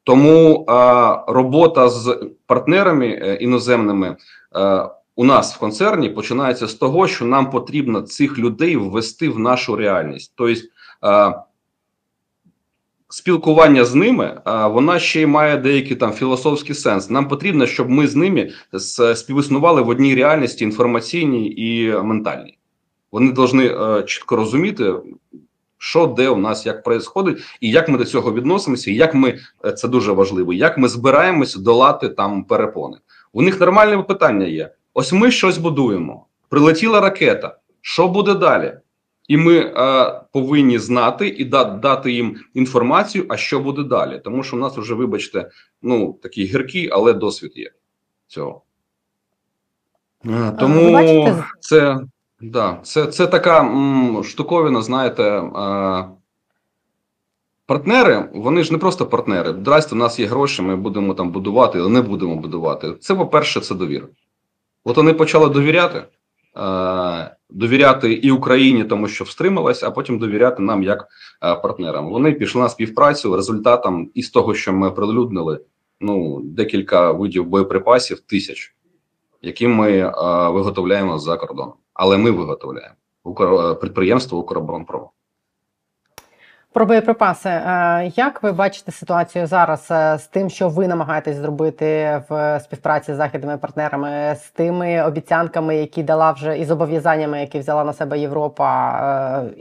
[0.04, 3.08] Тому а, робота з партнерами
[3.42, 4.16] іноземними
[4.56, 9.40] е, у нас в концерні починається з того, що нам потрібно цих людей ввести в
[9.40, 10.34] нашу реальність.
[10.36, 10.62] Тобто
[11.04, 11.34] е,
[13.10, 17.10] спілкування з ними, вона ще й має деякий там філософський сенс.
[17.10, 18.50] Нам потрібно, щоб ми з ними
[19.16, 22.58] співіснували в одній реальності інформаційній і ментальній.
[23.12, 24.94] Вони повинні е, чітко розуміти,
[25.78, 29.40] що де у нас як відбувається, і як ми до цього відносимося, і як ми
[29.66, 30.54] е, це дуже важливо.
[30.54, 32.98] Як ми збираємося долати там перепони?
[33.34, 36.26] У них нормальне питання є: ось ми щось будуємо.
[36.50, 37.58] Прилетіла ракета.
[37.82, 38.74] Що буде далі?
[39.28, 44.22] І ми е, повинні знати і да, дати їм інформацію, а що буде далі.
[44.24, 45.50] Тому що в нас вже, вибачте,
[45.82, 47.72] ну такий гіркий, але досвід є
[48.28, 48.62] цього.
[50.26, 52.00] Е, тому це,
[52.42, 55.24] да, це, це така м, штуковина, знаєте.
[55.24, 56.10] Е,
[57.68, 59.54] Партнери, вони ж не просто партнери.
[59.54, 62.94] Здрасте, у нас є гроші, ми будемо там будувати, але не будемо будувати.
[62.94, 64.08] Це, по-перше, це довіра.
[64.84, 66.04] От вони почали довіряти,
[67.50, 71.08] довіряти і Україні, тому що встрималась, а потім довіряти нам як
[71.44, 72.10] е, партнерам.
[72.10, 73.36] Вони пішли на співпрацю.
[73.36, 75.60] Результатом із того, що ми прилюднили,
[76.02, 78.76] ну декілька видів боєприпасів тисяч,
[79.42, 80.12] які ми е,
[80.50, 81.74] виготовляємо за кордоном.
[81.94, 82.96] Але ми виготовляємо
[83.82, 85.06] підприємство Укроборонпром.
[86.78, 87.50] Про боєприпаси.
[87.50, 93.14] Е, Як ви бачите ситуацію зараз е, з тим, що ви намагаєтесь зробити в співпраці
[93.14, 98.20] з західними партнерами, з тими обіцянками, які дала вже і зобов'язаннями, які взяла на себе
[98.20, 98.92] Європа,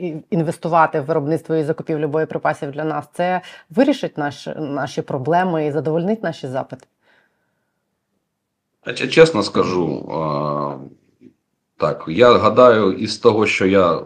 [0.00, 3.05] е, інвестувати в виробництво і закупівлю боєприпасів для нас?
[3.12, 6.87] Це вирішить наш, наші проблеми і задовольнить наші запити?
[8.94, 10.12] Чесно скажу,
[11.76, 14.00] так, я гадаю, із того, що я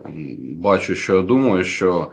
[0.61, 2.11] бачу, що я думаю, що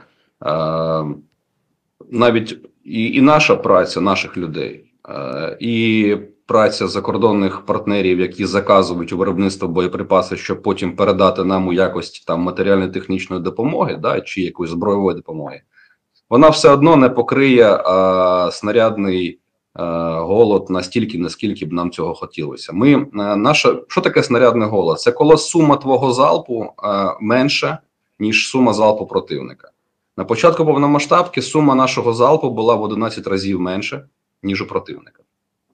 [2.11, 9.17] навіть і, і наша праця наших людей, е, і праця закордонних партнерів, які заказують у
[9.17, 15.15] виробництво боєприпаси, щоб потім передати нам у якості там матеріально-технічної допомоги, да, чи якоїсь збройової
[15.15, 15.61] допомоги,
[16.29, 17.81] вона все одно не покриє е,
[18.51, 19.39] снарядний е,
[20.19, 22.73] голод настільки, наскільки б нам цього хотілося.
[22.73, 24.99] Ми е, наша що таке снарядний голод?
[24.99, 26.67] Це коли сума твого залпу е,
[27.21, 27.77] менша,
[28.19, 29.71] ніж сума залпу противника.
[30.17, 34.05] На початку повномасштабки сума нашого залпу була в 11 разів менше,
[34.43, 35.23] ніж у противника.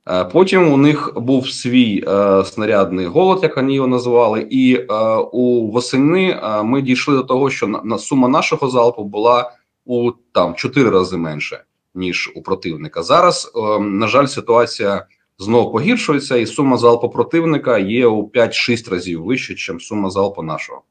[0.08, 4.86] Е, Потім у них був свій е, снарядний голод, як вони його називали, і е,
[5.32, 9.52] у восени е, ми дійшли до того, що на, на сума нашого залпу була
[9.86, 11.64] у там 4 рази менше,
[11.96, 13.04] ніж у противника.
[13.04, 15.06] Зараз, е, на жаль, ситуація
[15.38, 20.82] знову погіршується, і сума залпу противника є у 5-6 разів вище, ніж сума залпу нашого.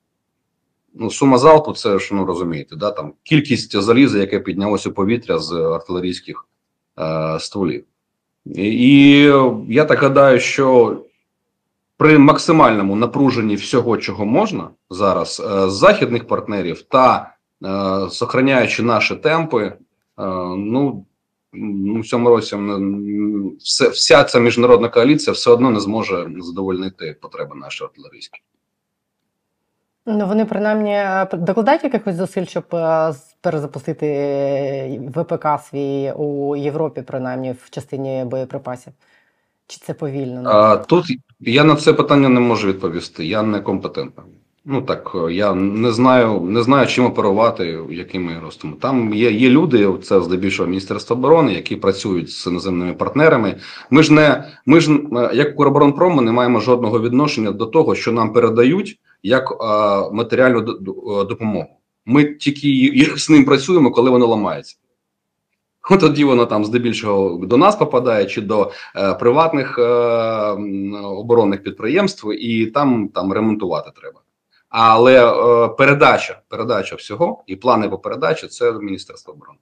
[0.94, 5.38] Ну, сума залпу, це ж ну розумієте, да, там кількість заліза, яке піднялося у повітря
[5.38, 6.46] з артилерійських
[6.98, 7.84] е, стволів.
[8.46, 9.32] І, і
[9.68, 10.96] я так гадаю, що
[11.96, 19.16] при максимальному напруженні всього, чого можна зараз, е, з західних партнерів та е, сохраняючи наші
[19.16, 19.76] темпи, е,
[20.56, 21.06] ну,
[21.52, 22.56] ну цьому році
[23.92, 28.40] вся ця міжнародна коаліція все одно не зможе задовольнити потреби наші артилерійські.
[30.06, 37.02] Ну, вони принаймні е, докладають якихось зусиль, щоб е, перезапустити е, ВПК свій у Європі,
[37.02, 38.92] принаймні в частині боєприпасів.
[39.66, 40.50] Чи це повільно?
[40.50, 41.06] А, тут
[41.40, 43.26] я на це питання не можу відповісти.
[43.26, 44.26] Я не компетентний.
[44.64, 48.74] Ну так я не знаю, не знаю, чим оперувати, якими ростами.
[48.80, 53.56] Там є, є люди, це здебільшого Міністерство оборони, які працюють з іноземними партнерами.
[53.90, 54.98] Ми ж не ми ж
[55.34, 59.60] як Укроборонпром, ми не маємо жодного відношення до того, що нам передають як
[60.12, 61.68] матеріальну е, допомогу.
[62.06, 64.76] Ми тільки з ним працюємо, коли воно ламається.
[66.00, 69.82] Тоді воно там здебільшого до нас попадає чи до е, приватних е,
[71.02, 74.20] оборонних підприємств, і там, там ремонтувати треба.
[74.68, 79.58] Але е, передача, передача всього і плани по передачі це Міністерство оборони.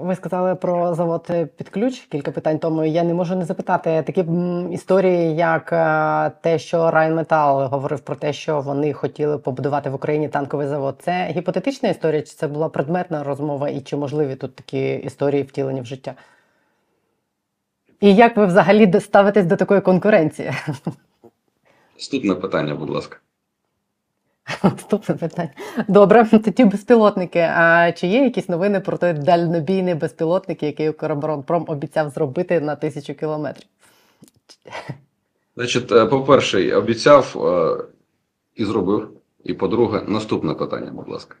[0.00, 2.84] Ви сказали про завод під ключ кілька питань тому.
[2.84, 4.24] Я не можу не запитати такі
[4.70, 10.28] історії, як е, те, що Райнметал говорив про те, що вони хотіли побудувати в Україні
[10.28, 10.96] танковий завод.
[11.02, 15.80] Це гіпотетична історія, чи це була предметна розмова, і чи можливі тут такі історії втілені
[15.80, 16.14] в життя?
[18.00, 20.52] І як ви взагалі ставитесь до такої конкуренції?
[21.96, 23.16] Наступне питання, будь ласка.
[24.62, 25.50] Наступне питання.
[25.88, 27.38] Добре, тоді безпілотники.
[27.38, 33.14] А чи є якісь новини про той дальнобійний безпілотник, який Укроборонпром обіцяв зробити на тисячу
[33.14, 33.66] кілометрів?
[35.56, 37.84] Значить, е, по-перше, обіцяв е,
[38.54, 39.10] і зробив.
[39.44, 41.36] І по-друге, наступне питання, будь ласка.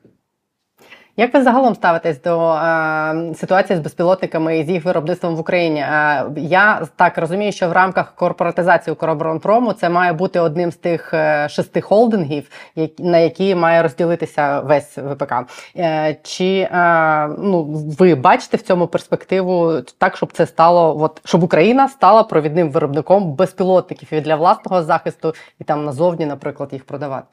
[1.16, 5.80] Як ви загалом ставитесь до е, ситуації з безпілотниками і з їх виробництвом в Україні?
[5.80, 11.14] Е, я так розумію, що в рамках корпоратизації Укроборонпрому це має бути одним з тих
[11.14, 15.32] е, шести холдингів, які, на які має розділитися весь ВПК.
[15.76, 17.64] Е, чи е, ну,
[17.98, 23.32] ви бачите в цьому перспективу так, щоб це стало, от щоб Україна стала провідним виробником
[23.32, 27.26] безпілотників і для власного захисту, і там назовні, наприклад, їх продавати?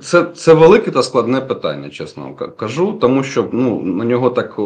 [0.00, 4.58] Це, це велике та складне питання, чесно кажу, тому що ну, на нього так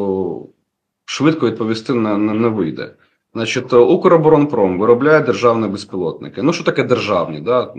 [1.05, 2.95] швидко відповісти не, не, вийде.
[3.35, 6.43] Значить, Укроборонпром виробляє державні безпілотники.
[6.43, 7.41] Ну, що таке державні?
[7.41, 7.75] Да?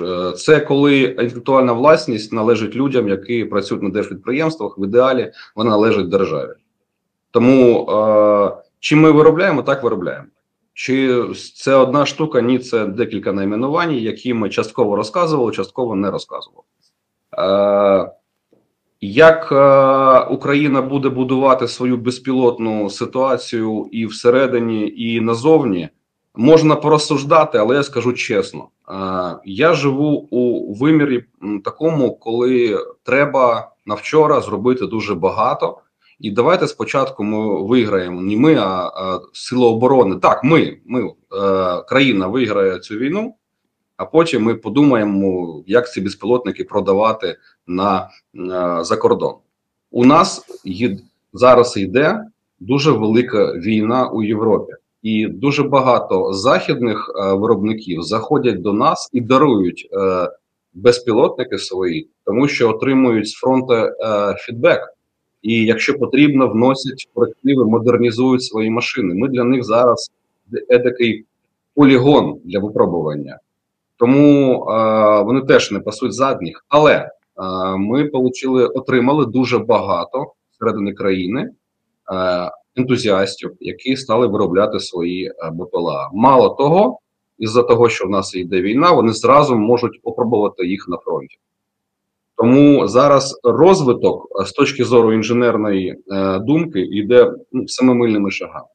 [0.00, 6.08] Е, Це коли інтелектуальна власність належить людям, які працюють на держпідприємствах, в ідеалі вона належить
[6.08, 6.52] державі.
[7.30, 10.26] Тому е, чи ми виробляємо, так виробляємо.
[10.74, 11.24] Чи
[11.56, 12.40] це одна штука?
[12.40, 16.62] Ні, це декілька найменувань, які ми частково розказували, частково не розказували.
[17.38, 18.12] Е,
[19.00, 25.88] як е, Україна буде будувати свою безпілотну ситуацію і всередині, і назовні,
[26.34, 28.94] можна порозсуждати, але я скажу чесно: е,
[29.44, 31.24] я живу у вимірі
[31.64, 35.78] такому, коли треба на вчора зробити дуже багато.
[36.20, 40.16] І давайте спочатку ми виграємо не ми, а, а сили оборони.
[40.16, 41.12] Так, ми, ми е,
[41.88, 43.34] країна виграє цю війну,
[43.96, 49.34] а потім ми подумаємо, як ці безпілотники продавати на е, за кордон.
[49.90, 50.98] У нас є,
[51.32, 52.20] зараз йде
[52.60, 54.72] дуже велика війна у Європі,
[55.02, 60.28] і дуже багато західних е, виробників заходять до нас і дарують е,
[60.74, 63.90] безпілотники свої, тому що отримують з фронту е,
[64.38, 64.80] фідбек.
[65.44, 69.14] І якщо потрібно, вносять корективи, модернізують свої машини.
[69.14, 70.10] Ми для них зараз
[70.68, 71.24] такий
[71.74, 73.38] полігон для випробування.
[73.96, 76.64] Тому е, вони теж не пасуть задніх.
[76.68, 77.10] Але е,
[77.76, 81.50] ми получили, отримали дуже багато всередині країни
[82.12, 86.10] е, ентузіастів, які стали виробляти свої е, БПЛА.
[86.14, 86.98] Мало того,
[87.38, 91.36] із-за того, що в нас йде війна, вони зразу можуть опробувати їх на фронті.
[92.36, 98.66] Тому зараз розвиток е, з точки зору інженерної е, думки йде ну, семимильними шагами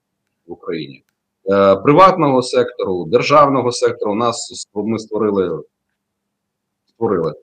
[0.47, 1.03] в Україні.
[1.51, 4.11] Е, приватного сектору, державного сектору.
[4.11, 5.63] У нас ми створили
[6.87, 7.33] створили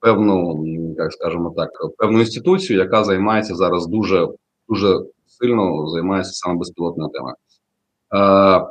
[0.00, 0.64] певну,
[0.98, 4.28] як скажемо так, певну інституцію, яка займається зараз дуже
[4.68, 7.34] дуже сильно займається саме безпілотною темою.
[8.14, 8.66] Е,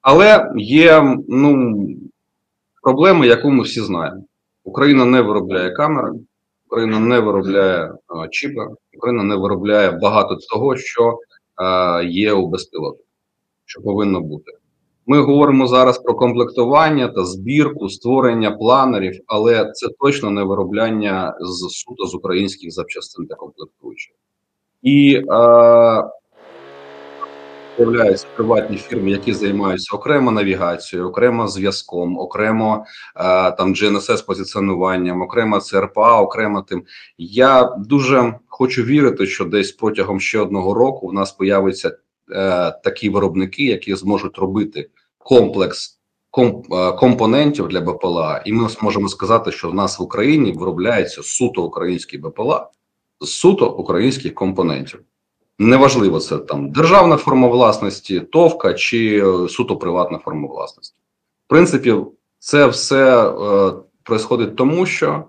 [0.00, 1.76] але є ну,
[2.82, 4.24] проблема, яку ми всі знаємо.
[4.66, 6.12] Україна не виробляє камери,
[6.66, 11.18] Україна не виробляє а, чіпи, Україна не виробляє багато того, що
[11.54, 13.06] а, є у безпілотних,
[13.64, 14.52] що повинно бути.
[15.06, 21.68] Ми говоримо зараз про комплектування та збірку, створення планерів, але це точно не виробляння з
[21.68, 24.14] суто з українських запчастин та комплектуючих.
[24.82, 26.10] І а,
[27.76, 32.84] З'являються приватні фірми, які займаються окремо навігацією, окремо зв'язком, окремо
[33.16, 36.84] е, там GNSS позиціонуванням, окремо ЦРПА, окремо тим.
[37.18, 41.94] Я дуже хочу вірити, що десь протягом ще одного року в нас появляться е,
[42.84, 46.00] такі виробники, які зможуть робити комплекс
[46.38, 51.62] е, компонентів для БПЛА, і ми зможемо сказати, що в нас в Україні виробляється суто
[51.62, 52.70] український БПЛА
[53.20, 55.00] з суто українських компонентів.
[55.58, 60.96] Неважливо, це там державна форма власності, товка чи е, суто приватна форма власності.
[61.46, 61.94] В принципі,
[62.38, 65.24] це все е, тому, що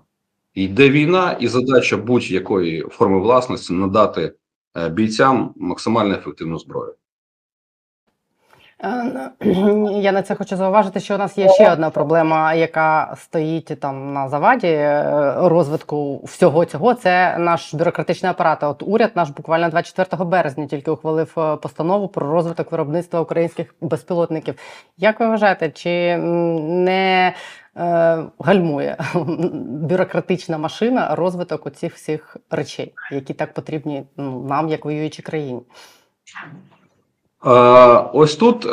[0.54, 4.32] йде війна, і задача будь-якої форми власності надати
[4.76, 6.94] е, бійцям максимально ефективну зброю.
[8.84, 9.32] Е,
[10.00, 14.12] Я на це хочу зауважити, що у нас є ще одна проблема, яка стоїть там
[14.12, 16.94] на заваді е, розвитку всього цього.
[16.94, 18.62] Це наш бюрократичний апарат.
[18.62, 24.54] От уряд наш буквально 24 березня тільки ухвалив е, постанову про розвиток виробництва українських безпілотників.
[24.96, 27.34] Як ви вважаєте, чи не
[28.38, 28.96] гальмує
[29.64, 35.62] бюрократична машина розвиток оцих всіх речей, які так потрібні ну, нам, як воюючій країні.
[37.46, 37.50] Е,
[38.12, 38.68] ось тут е,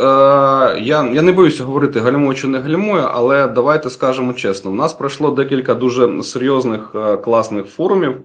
[0.82, 4.93] я, я не боюся говорити гальмує чи не гальмує, але давайте скажемо чесно: у нас
[4.93, 8.22] пройшло декілька дуже серйозних е, класних форумів,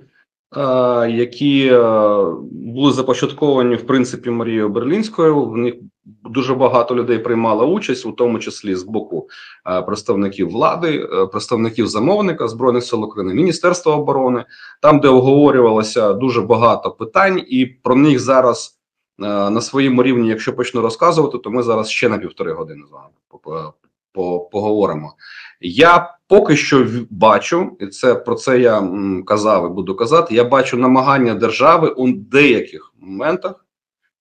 [1.09, 1.72] які
[2.53, 5.45] були започатковані в принципі Марією Берлінською.
[5.45, 5.74] В них
[6.24, 9.28] дуже багато людей приймало участь, у тому числі з боку
[9.86, 14.45] представників влади, представників замовника збройних сил України, Міністерства оборони,
[14.82, 18.80] там, де обговорювалося дуже багато питань, і про них зараз.
[19.23, 22.91] Е, на своєму рівні, якщо почну розказувати, то ми зараз ще на півтори години з
[22.91, 23.09] вами
[24.12, 25.14] по- поговоримо.
[25.61, 28.91] Я поки що бачу, і це про це я
[29.27, 30.35] казав і буду казати.
[30.35, 33.66] Я бачу намагання держави у деяких моментах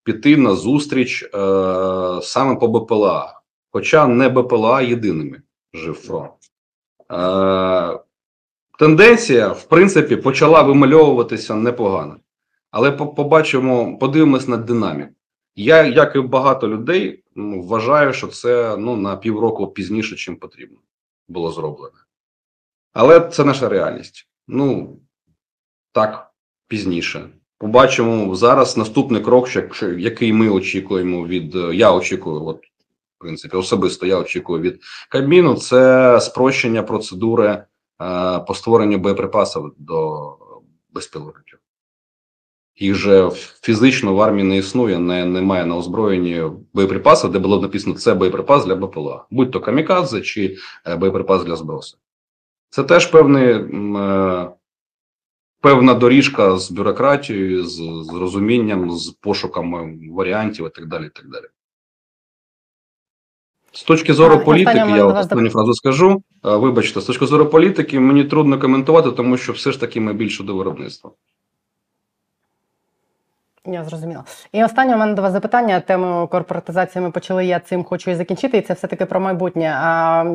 [0.04, 1.30] піти на зустріч е,
[2.22, 3.42] саме по БПЛА,
[3.72, 5.42] хоча не БПЛА єдиними
[5.74, 6.32] жив фронт.
[7.12, 8.00] Е,
[8.80, 12.16] тенденція, в принципі, почала вимальовуватися непогано.
[12.72, 15.14] Але побачимо, подивимось на динаміку.
[15.56, 20.78] Я, як і багато людей, вважаю, що це ну, на півроку пізніше, чим потрібно
[21.28, 21.96] було зроблено.
[22.94, 24.28] Але це наша реальність.
[24.48, 24.98] Ну,
[25.92, 26.32] так,
[26.68, 27.30] пізніше.
[27.58, 31.56] Побачимо зараз наступний крок, що- який ми очікуємо від.
[31.56, 37.66] е, Я очікую, от, в принципі, особисто я очікую від Кабміну, це спрощення процедури е,
[38.40, 40.28] по створенню боєприпасів до
[40.90, 41.60] безпілотників.
[42.80, 43.30] Їх же
[43.62, 48.66] фізично в армії не існує, не, немає на озброєнні боєприпасів, де було написано це боєприпас
[48.66, 50.58] для БПЛА, будь то камікадзе чи
[50.88, 51.98] е, боєприпас для збросу.
[52.70, 54.50] Це теж певний, е,
[55.62, 61.06] певна доріжка з бюрократією, з, з розумінням, з пошуками варіантів і так далі.
[61.06, 61.46] і так далі.
[63.72, 66.24] З точки зору А, політики, останнє я у останню фразу скажу.
[66.46, 70.14] Е, Вибачте, з точки зору політики, мені трудно коментувати, тому що все ж таки ми
[70.14, 71.12] більше до виробництва.
[73.66, 74.24] Я зрозуміла.
[74.52, 75.80] І останнє у мене до вас запитання.
[75.80, 77.46] Тему корпоратизації ми почали.
[77.46, 78.58] Я цим хочу і закінчити.
[78.58, 79.74] І це все таки про майбутнє.
[79.82, 80.26] А,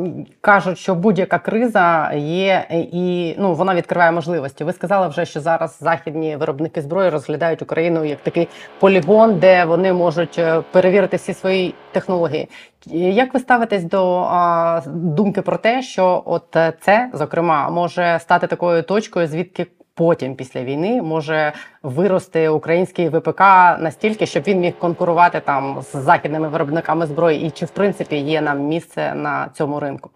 [0.41, 4.65] кажуть, що будь-яка криза є е, і ну вона відкриває можливості.
[4.65, 8.49] Ви сказали вже, що зараз західні виробники зброї розглядають Україну як такий
[8.81, 12.49] полігон, де вони можуть е, перевірити всі свої технології.
[12.93, 18.47] Як ви ставитесь до а, думки про те, що от е, це зокрема може стати
[18.47, 23.41] такою точкою, звідки потім після війни може вирости український ВПК
[23.81, 28.41] настільки, щоб він міг конкурувати там з західними виробниками зброї, і чи в принципі є
[28.41, 30.11] нам місце на цьому ринку?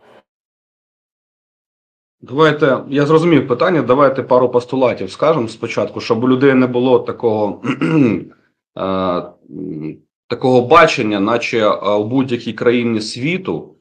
[2.20, 3.82] Давайте я зрозумів питання.
[3.82, 7.62] Давайте пару постулатів скажемо спочатку, щоб у людей не було такого
[8.78, 9.22] е,
[10.28, 13.77] такого бачення, наче е, у будь-якій країні світу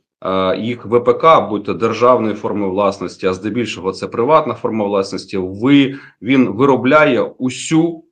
[0.57, 5.37] їх ВПК, будь то державної форми власності, а здебільшого це приватна форма власності.
[5.37, 8.03] Ви він виробляє усю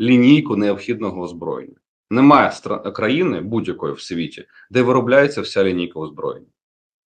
[0.00, 1.76] лінійку необхідного озброєння.
[2.10, 2.52] Немає
[2.94, 6.46] країни будь-якої в світі, де виробляється вся лінійка озброєння.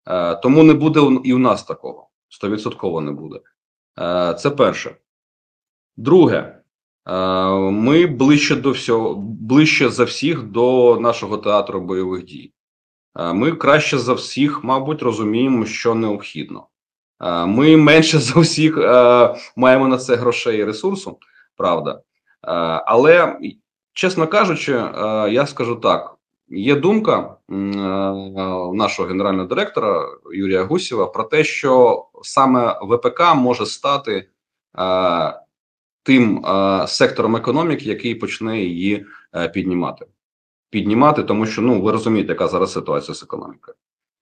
[0.08, 2.10] Е, тому не буде і у нас такого.
[2.30, 3.40] Стовідсотково не буде.
[4.00, 4.96] Е, Це перше.
[5.98, 6.62] Друге,
[7.08, 12.54] е, ми ближче до всього, ближче за всіх до нашого театру бойових дій.
[13.20, 16.68] Е, Ми краще за всіх, мабуть, розуміємо, що необхідно.
[17.22, 21.20] Е, Ми менше за всіх е, маємо на це грошей і ресурсу,
[21.57, 22.01] правда.
[22.86, 23.39] Але,
[23.93, 24.72] чесно кажучи,
[25.30, 26.16] я скажу так:
[26.49, 27.38] Є думка
[28.74, 34.30] нашого генерального директора Юрія Гусєва про те, що саме ВПК може стати
[36.03, 36.45] тим
[36.88, 39.05] сектором економіки, який почне її
[39.53, 40.05] піднімати.
[40.70, 43.76] Піднімати, тому що ну ви розумієте, яка зараз ситуація з економікою.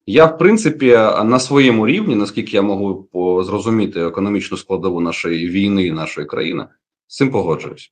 [0.05, 0.91] Я, в принципі,
[1.23, 3.07] на своєму рівні, наскільки я можу
[3.43, 6.65] зрозуміти економічну складову нашої війни, нашої країни,
[7.07, 7.91] з цим погоджуюсь.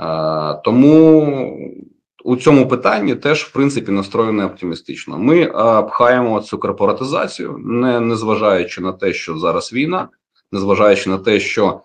[0.00, 1.78] Е, тому
[2.24, 5.18] у цьому питанні теж в принципі настроєний оптимістично.
[5.18, 5.50] Ми е,
[5.82, 10.08] пхаємо цю корпоратизацію, не, не зважаючи на те, що зараз війна,
[10.52, 11.80] не зважаючи на те, що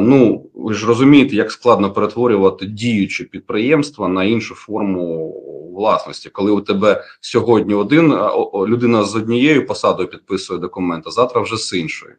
[0.00, 5.34] ну ви ж розумієте, як складно перетворювати діючі підприємства на іншу форму
[5.78, 8.30] власності, коли у тебе сьогодні один е,
[8.66, 12.14] людина з однією посадою підписує документ, а завтра вже з іншою.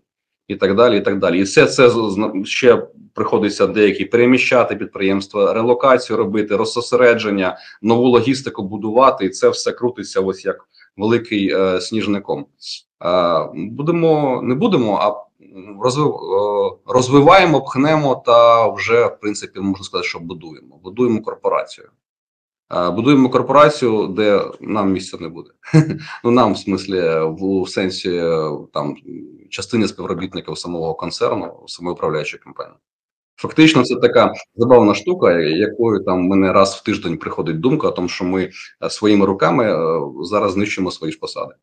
[0.48, 1.40] І так далі, і так далі.
[1.40, 1.92] І все це
[2.44, 10.22] ще приходиться деякі переміщати підприємства, релокацію робити, розсосередження, нову логістику будувати, і це все крутиться
[10.22, 12.46] ось як великий е, сніжником.
[13.06, 15.29] Е, будемо не будемо, а е,
[16.86, 20.80] розвиваємо, пхнемо та вже в принципі можна сказати, що будуємо.
[20.84, 21.90] Будуємо корпорацію.
[22.74, 25.50] Е, Будуємо корпорацію, де нам місця не буде.
[26.24, 28.96] Ну нам, в смислі, в, сенсі е, там
[29.50, 32.78] частини співробітників самого концерну, самої управляючої компанії.
[33.42, 38.08] Фактично, це така забавна штука, якою там мене раз в тиждень приходить думка о тому,
[38.08, 38.50] що ми
[38.84, 41.54] е, своїми руками е, зараз знищимо свої ж посади.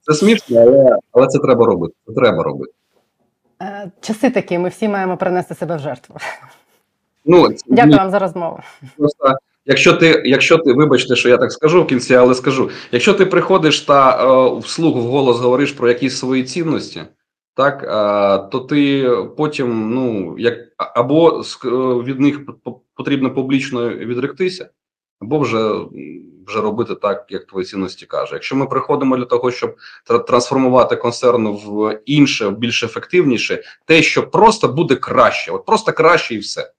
[0.00, 1.94] Це смішно, але, але це треба робити.
[2.06, 2.72] Це треба робити.
[3.62, 6.16] Е, Часи такі, ми всі маємо принести себе в жертву.
[7.24, 8.58] Ну, це- Дякую вам за розмову.
[8.96, 9.36] Просто,
[9.66, 13.26] якщо ти, якщо ти, вибачте, що я так скажу в кінці, але скажу: якщо ти
[13.26, 17.02] приходиш та е, вслух в голос говориш про якісь свої цінності,
[17.54, 21.68] так е, то ти потім, ну як або е,
[22.04, 22.40] від них
[22.94, 24.68] потрібно публічно відректися,
[25.24, 25.72] або вже,
[26.46, 28.34] вже робити так, як твої цінності каже.
[28.34, 29.76] Якщо ми приходимо для того, щоб
[30.26, 36.38] трансформувати концерн в інше, більш ефективніше, те, що просто буде краще, от просто краще і
[36.38, 36.72] все.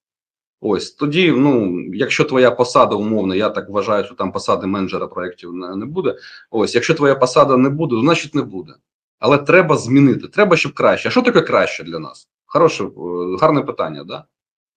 [0.62, 5.54] Ось тоді, ну якщо твоя посада умовно, я так вважаю, що там посади менеджера проєктів
[5.54, 6.16] не, не буде.
[6.52, 8.74] Ось, якщо твоя посада не буде, значить не буде.
[9.20, 10.28] Але треба змінити.
[10.28, 11.08] Треба, щоб краще.
[11.08, 12.28] А що таке краще для нас?
[12.46, 12.90] Хороше, е,
[13.42, 14.24] гарне питання, да?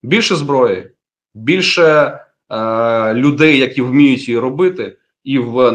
[0.03, 0.91] Більше зброї,
[1.33, 2.19] більше
[3.13, 5.71] людей, які вміють її робити, і в,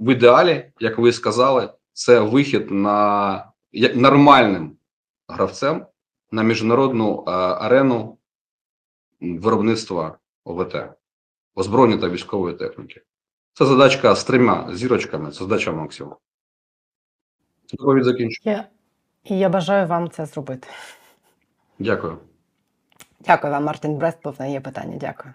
[0.00, 4.76] в ідеалі, як ви сказали, це вихід на як нормальним
[5.28, 5.86] гравцем
[6.30, 8.18] на міжнародну е, арену
[9.20, 10.76] виробництва ОВТ,
[11.54, 13.02] озброєння та військової техніки.
[13.52, 16.16] Це задачка з трьома зірочками, це задача максимум.
[17.72, 18.50] Доповідь закінчу.
[19.24, 20.68] І я бажаю вам це зробити.
[21.78, 22.18] Дякую.
[23.20, 24.96] Дякую вам, Мартін Брест, був на є питання.
[25.00, 25.34] Дякую.